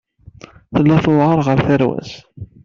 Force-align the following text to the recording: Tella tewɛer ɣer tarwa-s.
Tella 0.73 0.97
tewɛer 1.03 1.39
ɣer 1.47 1.57
tarwa-s. 1.67 2.11